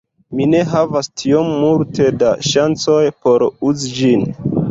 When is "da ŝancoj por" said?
2.23-3.47